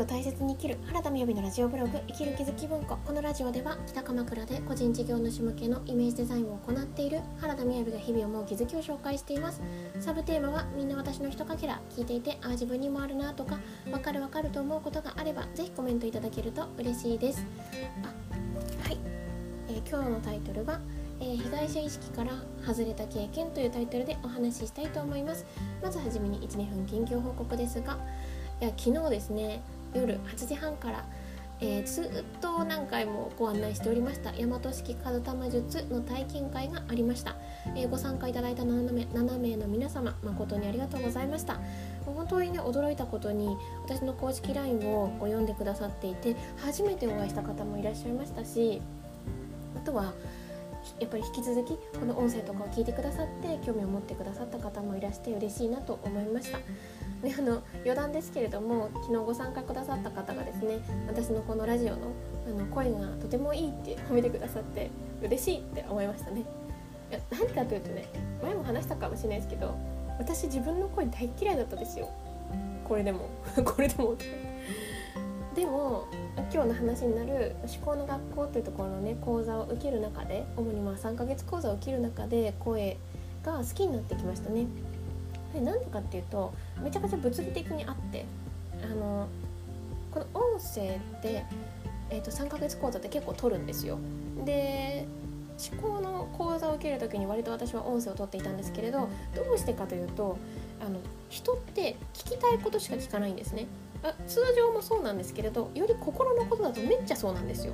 [0.00, 9.60] を大切に生きる原田みやびのラジオブログ生きる気づき文庫このラジオでは北鎌倉で個人事業主向けのイメージデザインを行っている原田みやびが日々思う気づきを紹介しています。
[9.98, 13.58] サブテーマはみんな私のひとかけら聞いていてああ自分にもあるなとか
[13.90, 17.44] わかるわかると思うことがあればぜひコメントいただけると嬉しいです。
[18.04, 18.06] あ
[18.88, 18.98] はい、
[19.68, 20.80] えー今日のタイトルは
[21.18, 25.44] えー被害者意識から外れた経験というタイトルでお話ししたいと思います。
[25.82, 27.98] まずはじめに12分近況報告ですが
[28.60, 29.62] いや昨日ですね
[29.94, 31.04] 夜8時半から、
[31.60, 37.36] えーずっと何回もご案内しておりました大和式風玉術の体験会がありました、
[37.74, 41.58] えーご参加いただいた7名 ,7 名の皆様誠にありがとうございました。
[42.06, 48.80] 本当にね驚いたことに私の公式 LINE をこう読んでくださっていて初めてお会いした方もいらっしゃいましたし
[49.76, 50.12] あとは
[51.00, 56.58] やっぱり引き続きこの音声とかを聞いてくださって興味を持ってくださった方もいらして嬉しいなと思いました。
[57.22, 62.12] であの余談ですけれども昨日ご参加くださった方がですね私のこのラジオの
[62.46, 64.90] あの声がとてもいいって褒めてくださって
[65.22, 66.44] 嬉しいって思いましたね。
[67.10, 68.08] いや何かというとね
[68.42, 69.74] 前も話したかもしれないですけど
[70.18, 72.08] 私自分の声大嫌いだったですよ
[72.84, 73.28] これでも
[73.64, 74.14] これでも
[75.58, 76.06] でも
[76.52, 82.96] 今日の話になる思考の学校というところのね講座を受ける中で主にまあ3ヶ月講座を受ける中で声
[83.42, 84.66] が好きになってきましたね。
[85.52, 88.24] でなんでかっていうとめちゃくちゃ物理的にあって
[88.84, 89.26] あの
[90.12, 91.44] この音声って、
[92.10, 93.98] えー、と3ヶ月講座って結構取るんですよ。
[94.44, 95.08] で
[95.72, 100.38] 思考の講座を受ける時に割と私は音声を取っていたんですけれどどうしてかというと
[100.80, 103.66] あの人って聞きたいことしか聞かないんですね。
[104.02, 107.72] あ通常もそうなんですけれどより心のことだとめっちゃそうなんですよ。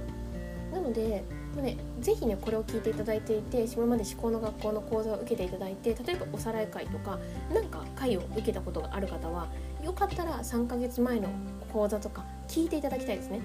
[0.73, 7.21] なのでもうね、ぜひねこれを聞いていただいていて今まで思考の学校の講座を受けていただいて例えばおさらい会とか
[7.53, 9.47] なんか会を受けたことがある方は
[9.85, 11.29] よかったら3ヶ月前の
[11.73, 13.41] 講座とか聞いていただきたいですね。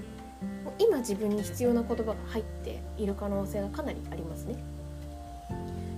[0.80, 4.56] 今自分に必要な言葉が入っている可能性がかなりありますね。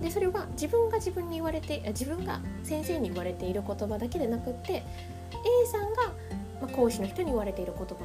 [0.02, 4.82] でそれは自分が自分に言われて自分が先生に言われている言葉だけでなくって
[5.62, 6.12] A さんが、
[6.62, 7.96] まあ、講師の人に言われている言葉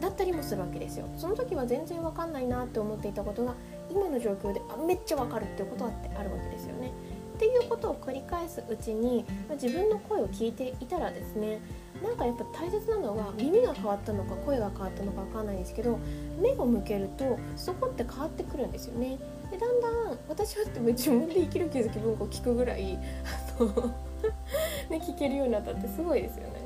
[0.00, 3.54] だったりもするわけですよその時は全然わかんないなって思っていたことが
[3.90, 6.92] 今の状況であめっちゃわかるっていうことだってあるわけですよね。
[7.34, 11.60] っていうことを繰り返すうちに、まあ自分の声を聞いていたらですね
[12.02, 16.00] なんかやっぱ大切なのは耳が変わったのか声が変わったのかわかんないんですけど
[16.40, 19.18] 目を向けるとそこって変わってくるんですよね。
[19.52, 22.98] でだんだん私はって自分で生きる気づき文庫を聞くぐらい
[24.90, 26.57] ね聞けるようになったってすごいですよね。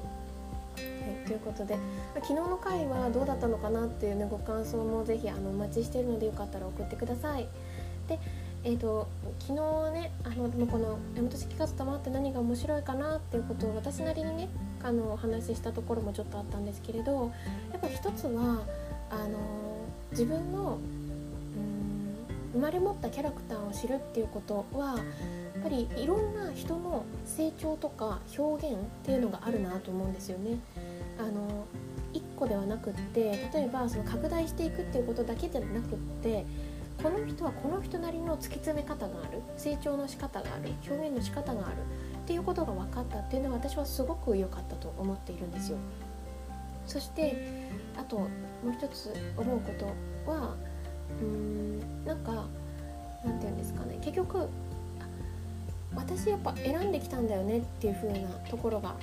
[0.77, 1.83] はい、ということで、ま
[2.21, 7.49] 昨日の回はどうだったのかなっていうねご感想もぜひあのお待ちしてるのでよかったら送ってください。
[8.09, 8.19] で
[8.65, 9.09] えー、と
[9.41, 14.49] 昨日ねあのこの「大和式活玉って何が面白いかな?」っていうことを私なりにね
[14.85, 17.33] あのお話ししたところもちょっとあったんですけれど
[17.73, 18.63] やっぱ一つは
[19.11, 19.39] あの
[20.13, 20.79] 自分の
[21.57, 22.17] うん
[22.53, 24.97] 生まれ持ったキャラクターを知るっていうことは
[25.63, 30.59] ぱりいろんな人の成長とか表現っていうのがあるなと思うんですよね。
[31.19, 31.67] あの
[32.13, 36.45] 一個ではなくって例えばその拡大していくっていうことだけじゃなくって
[37.03, 41.77] この人はこの人なりの突き詰め方がある成長の仕方がある表現の仕方がある
[42.23, 45.79] っていうことが分かったっていうのは私はすごく良かったと思っているんですよ。
[46.87, 48.27] そしてあとも
[48.67, 49.87] う一つ思うこと
[50.31, 50.55] は
[51.21, 52.33] うーんなんか
[53.25, 54.49] なんて言うんですかね結局
[56.17, 58.95] 私やっぱ選んできたんだよねっていう風なところが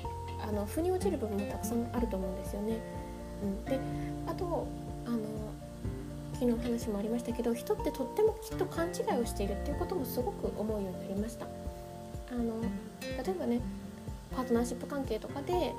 [0.48, 2.78] あの腑に落ちる部分もたくさんあると思うんですよね。
[3.44, 3.80] うん、で
[4.28, 4.68] あと
[5.06, 5.18] あの
[6.34, 11.46] 昨日話もありましたけど人ってとってもきっと勘違いをしているっていうこともすごく思うようになりました。
[12.32, 13.60] あの例えばね
[14.36, 15.74] パートナーシップ関係とかで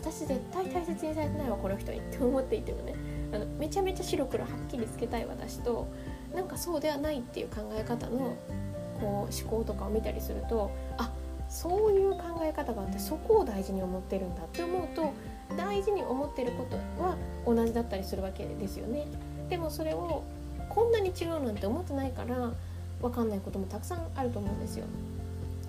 [0.00, 2.94] 私絶対大切にされてないわこの人にって思っていてもね
[3.32, 5.88] あのめちゃめちゃ白黒はっきりつけたい私と
[6.32, 8.36] なんかそうではないっていう考え方の
[8.96, 11.10] こう思考とかを見たりするとあ
[11.48, 15.12] そういう考え方があってそこを大事に思ってるんだって思うと
[15.56, 17.16] 大事に思ってることは
[17.46, 19.06] 同じだったりするわけですよね。
[19.48, 20.24] でもそれを
[20.68, 22.52] こんなに違うなんて思ってないから
[23.00, 24.86] 分かんないこともたくさんあると思うんですよ。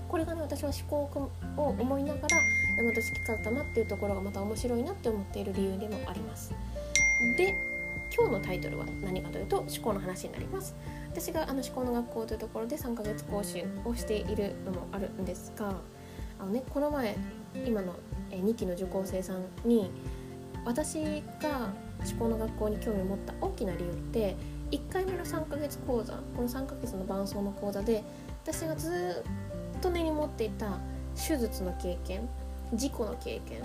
[0.10, 2.28] これがね私は思考を思いながら
[2.80, 6.54] 大和式かたまっていうところがまた面白いなって思っている理由でもあります。
[7.38, 7.56] で
[8.16, 10.76] 今日のタイトルは何かというと思考の話になります。
[11.20, 15.74] 私があの思考の学校というところで3ヶ月講習をしているのもあるんですが
[16.40, 17.18] あの、ね、この前
[17.66, 17.96] 今の
[18.30, 19.90] 2期の受講生さんに
[20.64, 21.74] 私が
[22.08, 24.36] 思考の学校に興味を持った大きな理由って
[24.70, 28.04] 1回目の3ヶ月講座この3ヶ月の伴奏の講座で
[28.44, 29.24] 私がず
[29.76, 30.78] っと根に持っていた
[31.16, 32.30] 手術の経験
[32.76, 33.64] 事故の経験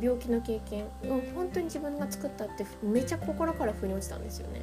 [0.00, 4.62] 病気の経験を本当に自分が作ったってめちゃ心から腑に落ちたんですよね。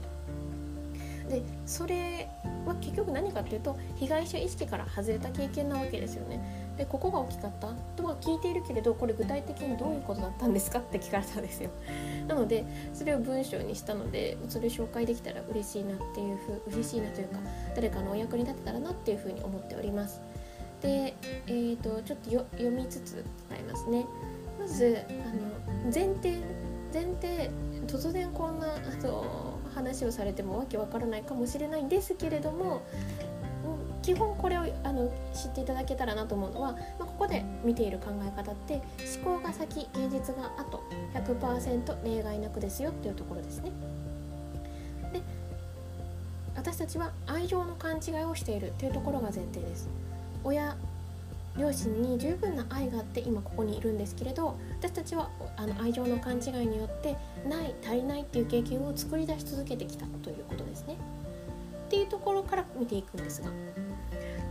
[1.29, 2.29] でそれ
[2.65, 6.67] は結局何かっていうと被害者意識から外れた経験なわけですよね。
[6.77, 7.73] でここが大きかった？
[7.95, 11.69] とは聞いているけれどこれ具体的にどういうことだったんですかって聞かれたんですよ。
[12.27, 17.39] なのでそれを文章にしたのでそれ紹介できたら嬉しいなっていうふう嬉しいなというか
[17.75, 20.21] 誰かのお役に立てたらなっていうふうに思っております。
[20.81, 21.15] で、
[21.47, 23.15] えーと、ちょっと読みつつ
[23.49, 24.05] 伝えますね。
[24.59, 26.37] まずあの前提
[26.93, 27.49] 前提
[27.87, 32.81] 突然こんなあと話をされてもわけわからないかもしれないんですけれども
[34.01, 38.81] 基本これをあの知っていただけたらなと思うのは、まあ、ここで見ている考え方って
[39.21, 40.81] 思考が先現実が後
[41.13, 43.71] 100%例外なくですよっていうところですね。
[45.11, 45.21] で
[46.55, 49.89] 私たちは愛情の勘違いをしているというところが前提です。
[50.43, 50.75] 親
[51.57, 57.15] 両親に十分な愛があって今ここにいるんですけれど私たちはあの愛情の勘違いによって
[57.47, 60.97] ない足りないっていう経験を作り出し続けてきたということですね。
[61.87, 63.49] っていうところから見ていくんですが、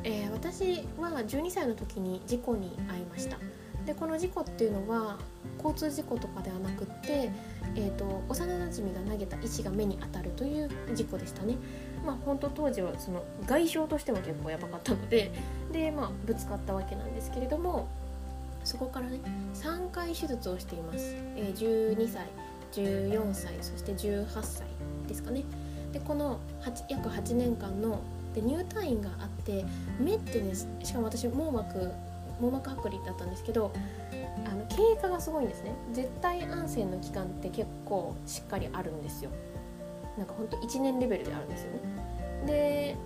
[0.03, 3.39] えー、私は12歳の時に事故に遭いました。
[3.85, 5.17] でこの事故っていうのは
[5.59, 7.31] 交通事故とかではなくって、
[7.77, 11.57] えーと、幼なじみが投げた石が目に当たるという事故でしたね。
[12.05, 15.31] まあ本当当時はその外傷としても結構やばかったので
[15.73, 17.89] で、まあ、ぶつかったわけなんですけれども
[18.67, 19.21] そこからね
[19.55, 22.27] 3回手術をしています、え、12歳
[22.73, 24.67] 14歳そして18歳
[25.07, 25.45] ですかね。
[25.93, 28.01] でこの8約8年間の
[28.35, 29.65] で入退院があって
[30.01, 30.53] 目ってね
[30.83, 31.91] しかも私網膜
[32.41, 33.73] 網膜剥離だったんですけど
[34.45, 35.73] あの経過がすごいんですね。
[35.93, 39.31] 絶対安静の期間って結構しっかりあるんですよ。
[40.19, 41.79] なんかほんと1年レベルであるんですよね。
[42.47, 42.97] で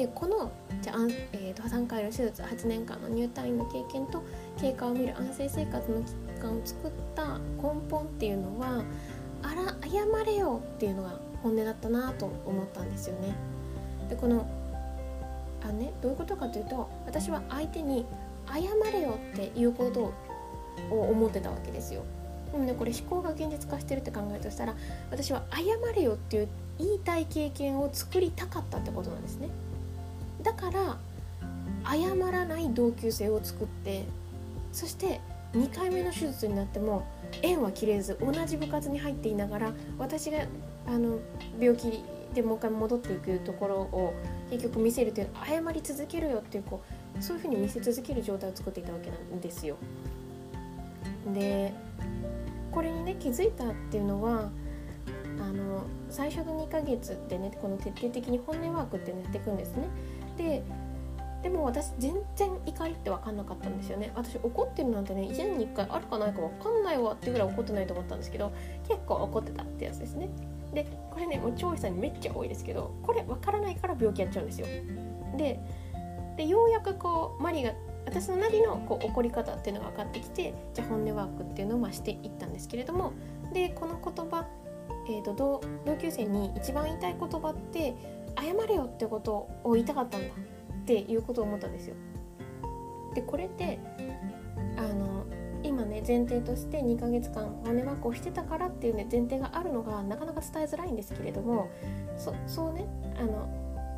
[0.00, 0.50] でこの
[0.80, 0.96] じゃあ、
[1.34, 4.22] えーと、3回の手術8年間の入退院の経験と
[4.58, 8.82] 経過を見る安静生活の期間を作った根本っていうのは
[9.42, 13.34] あら謝れよっていうのが本音だったなと思ったんですよね。
[14.08, 14.48] でこの
[15.62, 18.06] あねどういうことかというと私は相手に
[18.46, 18.60] 謝
[18.90, 20.14] れよっていうこと
[20.90, 22.04] を思ってたわけですよ。
[22.52, 24.74] でもねこれ思考が現実化してるって考えるとしたら
[25.10, 25.64] 私は謝
[25.94, 26.48] れよっていう
[26.78, 29.50] 言いたい経験を作りたかったってことなんですね。
[30.42, 30.98] だから
[31.84, 34.04] 謝らない同級生を作って
[34.72, 35.20] そして
[35.54, 37.06] 2回目の手術になっても
[37.42, 40.38] 縁は切れず同じ部活に入っていながら私が
[40.86, 41.18] あの
[41.58, 42.04] 病気
[42.34, 44.14] でもう一回戻っていくところを
[44.50, 46.82] 結局見せるという謝り続けるよっていうこ
[47.18, 49.76] うそういうふうに見せ続ける状態を作っていたわけなんですよ。
[51.34, 51.72] で
[52.70, 54.50] これにね気づいたっていうのは
[55.40, 59.88] あの最初の2ヶ月でねこの徹底的に本音ワークってやっていくんですね。
[60.40, 60.62] で
[61.42, 64.12] でも私全然怒りって分かんなかったんですよね。
[64.14, 68.52] 私怒ってるなんてね1年に1回あるかないか分かんないわってぐらい怒ってないと思ったんですけど
[68.86, 70.28] 結構怒ってたってやつですね。
[70.74, 74.66] でこれねもう調査にめっちゃ多いですけどこれ分からないから病気やっちゃうんですよ。
[75.36, 75.60] で
[76.36, 77.72] でようやくこうマリが
[78.04, 83.12] 私のなりのこう怒り方っていうのが分かってきてじゃあ本音ワークっていうのをましていったんですけれども
[83.52, 84.46] でこの言葉、
[85.08, 87.94] えーと、と同級生に一番言いたい言葉って
[88.36, 91.96] 謝れよってことを言いたかったんだっていうことを思ったんですよ。
[93.14, 93.78] でこれって
[94.76, 95.24] あの
[95.62, 101.70] 今ね前提として2ヶ月間骨箱をしてたからっていうね前提があるのがなかなか伝えづらいんですけれども
[102.16, 102.86] そそうね
[103.18, 103.48] あの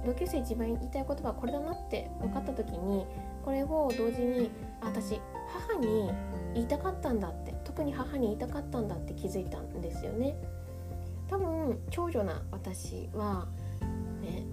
[0.05, 3.07] 同級生一番言いたい言葉はこれだなって分かった時に
[3.45, 5.21] これを同時に私
[5.69, 6.11] 母に
[6.55, 10.37] 言いたかったんだって特に母に言いたかったんだって気づいたんですよね
[11.29, 13.47] 多分長女な私は
[14.23, 14.45] ね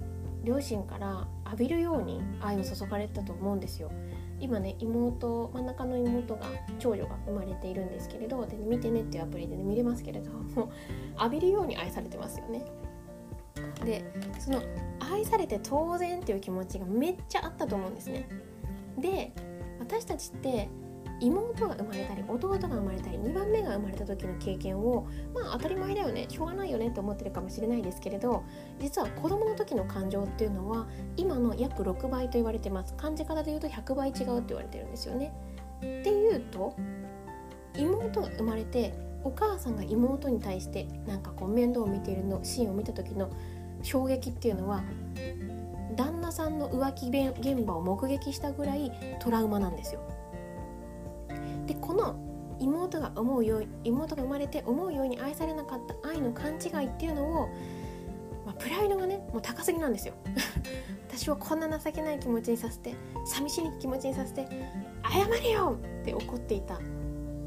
[0.43, 3.91] 両親から浴びるように愛を注がれたと思うんですよ。
[4.39, 6.45] 今ね妹真ん中の妹が
[6.79, 10.71] 長女が生まれているんですけれどで、ね、見てねっていうアプリで、ね、見れますけれども
[11.17, 12.65] 浴びるように愛されてますよね。
[13.83, 14.03] で
[14.39, 14.61] その
[14.99, 18.29] 愛されて当然っていう気持ちがめっちゃあったと思うんですね。
[18.97, 19.33] で
[19.79, 20.69] 私たちって
[21.19, 28.43] 妹が生まれたり弟が生まれたり2番目が生まれた時の経験をまあ当たり前だよねしょうがないよねって思ってるかもしれないですけれど
[28.79, 35.33] 実は子供の時の感情っていうのは今の約6倍と言われてます感じ方で言うと100倍違うって言われてるんですよね。
[35.77, 36.75] っていうと
[37.77, 43.29] 妹が生まれてお母さんが妹に対してなんかこう面倒を見ているのシーンを見た時の
[43.81, 44.83] 衝撃っていうのは
[45.95, 50.01] 旦那さんの浮気現場を目撃したぐらいトラウマなんですよ。
[51.69, 52.15] でこの
[52.59, 57.47] 妹が思うよう妹が生まれて思うように愛されなかった愛の勘違いっていうのを、
[58.43, 60.15] まあ、プライドがねもう高すぎなんですよ。
[61.07, 64.47] 私をこんな情けない気持ちにさせて寂しい気持ちにさせて
[65.03, 66.75] 謝れよって怒っていた。
[66.75, 66.79] っ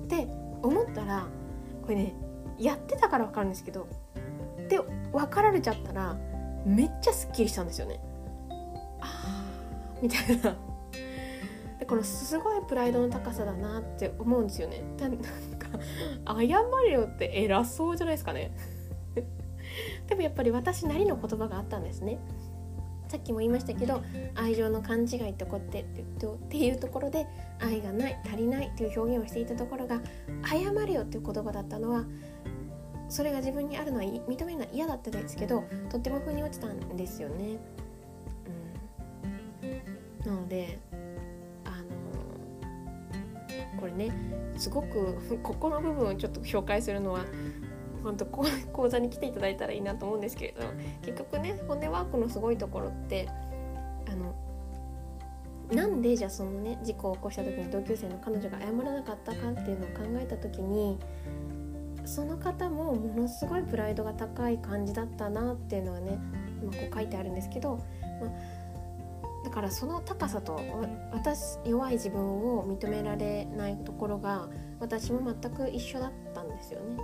[0.09, 0.29] て
[0.63, 1.27] 思ったら
[1.83, 2.15] これね
[2.59, 3.89] やってたから分かるんですけど
[4.69, 4.79] で
[5.13, 6.17] 分かられちゃったら
[6.65, 8.01] めっちゃすっきりしたんですよね。
[9.01, 9.45] あ
[10.01, 10.55] みたいな。
[10.55, 10.72] で
[11.93, 14.83] このすごいプライドの高さだなって思うんですよね。
[14.99, 15.27] なんか
[16.27, 18.51] 謝れよって偉そうじゃないですかね。
[20.09, 22.19] でもやっぱり私なりの言葉があったんですね。
[23.09, 24.01] さっきも言いましたけど
[24.35, 25.85] 愛情の勘違いってこってっ
[26.49, 27.27] ていうところで
[27.61, 30.01] 愛がない足りないという表現をしていたところが
[30.47, 32.07] 謝れよっていう言葉だったのは
[33.11, 37.59] それが自分にあるのは認めるのは嫌だったですけどとっても腑に落ちたんですよね。
[40.25, 40.79] うん、なので
[43.93, 44.13] ね
[44.57, 47.25] すごくここの部分をちょっと紹介するのは
[48.03, 50.63] 本当講座に来ていただいたらいいなと思うんですけれど
[51.03, 53.29] 結局ね骨ワークのすごいところって
[54.09, 54.35] あの
[55.73, 60.99] なんでじゃあそのね事故を起こした時に同級生の彼女が謝らなかったかっていうのを考えた時に
[62.05, 66.19] その方もものすごいプライドが高い感じだったなっていうのはね
[66.61, 67.77] 今こう書いてあるんですけど、
[68.21, 68.31] まあ、
[69.45, 70.61] だからその高さと
[71.13, 76.97] 私弱い自分を認められないところが私も全く一緒だったんですよね。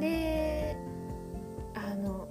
[0.00, 0.76] で
[1.74, 2.28] あの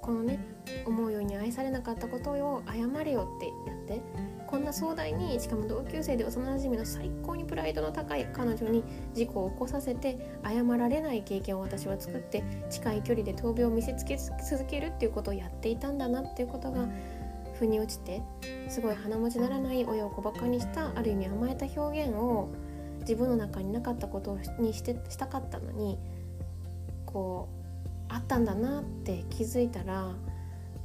[0.00, 0.38] このね
[0.86, 4.02] 思うように愛されなかったことを謝れよってやって
[4.46, 16.88] こんな壮大にしかも同級生で幼なじみの最高にプライドの高い彼女に事故を起こさせて謝られない経験を私は作って近い距離で闘病を見せつけ続けるっていうことをやっていたんだなっていうことが
[17.58, 18.22] 腑に落ちて
[18.68, 22.48] すごい鼻持ちならない親を小バカにしたある意味甘えた表現を
[23.00, 25.98] 自分の中になかったことにしてしたかったのに
[27.06, 30.14] こうあったんだなって気づいたら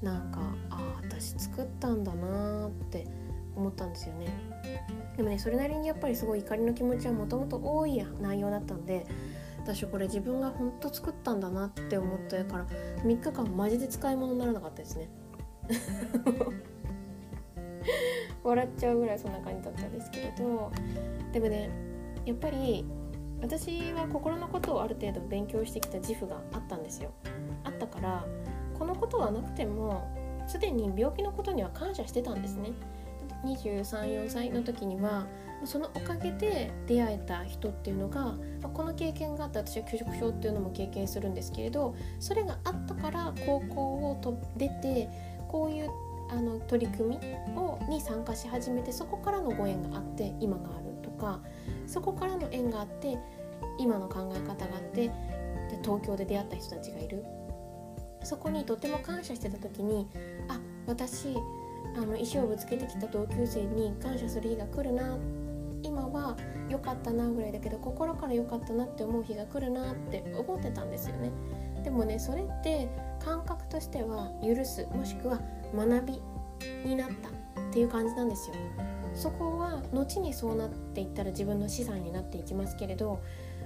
[0.01, 0.39] なんか
[0.69, 3.07] あ私作ったんだなって
[3.55, 4.27] 思ったんですよね。
[5.15, 9.05] でもねそれなりにやっぱりすごい怒りの気持ちはもともと多い内容だったんで
[9.59, 12.65] 私これ自分が本当作ったんだなって思ったから
[13.03, 15.09] 3日間マジで使い物にならなかったですね。
[18.43, 20.71] 笑っちゃうぐらいそんな感じだったんですけれど
[21.31, 21.69] でもね
[22.25, 22.85] やっぱり
[23.41, 27.11] 私は心のことをある程度勉強してきた自負があったんですよ。
[27.65, 28.25] あったから
[28.73, 30.07] このことはなくても
[30.47, 32.71] すでに病気のことには感謝してたんですね。
[33.43, 35.27] 234歳の時には
[35.65, 38.35] そのおかげで出会えた人っていうのが
[38.73, 45.09] この経験があって私は拒食症っていうのも経験するんですけれどそれがあったから高校をと出て
[45.53, 45.91] こういう
[46.29, 47.19] あの取り組み
[47.55, 51.41] をに参加し始めてそこからのご縁があって今があるとか
[51.85, 53.19] そこからの縁があって
[53.77, 55.11] 今の考え方があってで
[55.83, 57.23] 東京で出会った人たちがいる。
[58.23, 60.07] そこにとても感謝してた時に
[60.47, 60.57] あ
[60.87, 61.37] 私
[61.97, 65.17] あの石をぶつけてきた同級生に感謝する日が来るな。
[65.83, 66.37] 今は
[66.69, 71.29] 良かったなぐらいだけど心から良かったなって思う日が来るなって思ってたんですよね。
[71.83, 72.87] でもねそれって
[73.23, 75.39] 感覚としては許すもしくは
[75.75, 76.21] 学び
[76.85, 78.55] になったっていう感じなんですよ。
[79.15, 83.19] そこは後にそうなっていったら自分の資産になっていきますけれど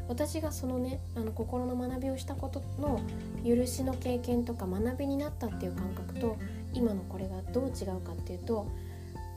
[0.10, 3.00] 私がそのねあの心の学びをしたことの
[3.46, 6.38] 許しの経験とか学びになったっていう感覚と
[6.74, 8.68] 今のこれがどう違うかっていうと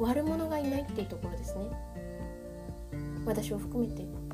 [0.01, 1.71] 悪者がいないっていうところですね。
[3.25, 4.30] 私を含めて。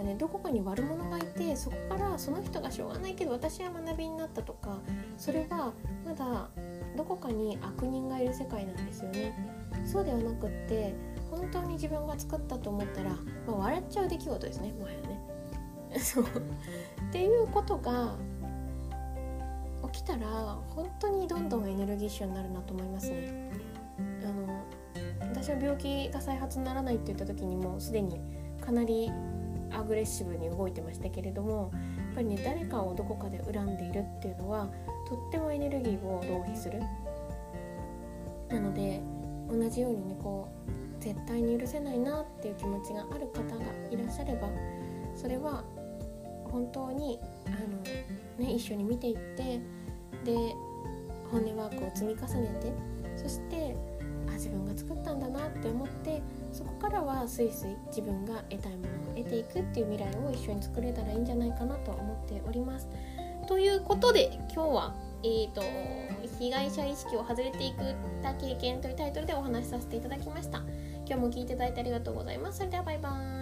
[0.00, 4.78] やっぱねどこかに悪者がいてそこからその人がしょうがないけど私は学びになったとか
[5.18, 5.72] それは
[6.06, 6.48] まだ
[6.96, 9.32] どこかに悪人がいる世界なんですよね。
[9.84, 10.94] そうではなくって
[11.30, 15.20] 本当に自分が作ったと思ったら、まあ、笑っちゃう出来事ですねもはやね。
[16.00, 16.24] そう。
[16.24, 16.26] っ
[17.12, 18.16] ていうことが
[19.92, 20.26] 起きたら
[20.70, 23.50] 本当にどんどんエネルギッシュになるなと思いますね。
[24.24, 24.64] あの
[25.20, 28.20] 私は病気が再発にならないって言った時にもうすでに
[28.60, 29.10] かなり
[29.72, 31.78] アグレッシブに動いてましたけれどもや
[32.12, 34.68] っぱりね誰かをどこかで恨んでいるっていうのは
[35.08, 36.80] とってもエネルギーを浪費する。
[38.48, 39.00] なので
[39.48, 44.48] 同じようにねこう絶対に許せないなっていう気持ちがある方がいらっしゃれば
[45.14, 45.64] それは
[46.44, 49.60] 本当にあの、ね、一緒に見ていって
[50.24, 50.36] で
[51.30, 52.72] 本音ワークを積み重ねて
[53.16, 53.74] そして
[54.28, 56.22] あ自分が作ったんだなって思って
[56.52, 62.88] そこからはすいすい自分が得たいものを得ていくっていう未来を一緒に作れたらいいんじゃないかなと思っております。
[63.46, 65.62] ということで今日はえーと、
[66.38, 70.62] 被害者意識を外れていくた経験というタイトルでお話しさせていただきました。
[71.06, 72.58] 今日も聞いていただいてありがとうございます。
[72.58, 73.39] それではバイバーイ。